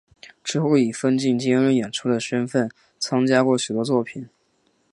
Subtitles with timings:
[0.43, 2.67] 之后以分镜兼任演出的身分
[2.97, 4.27] 参加过许多作品。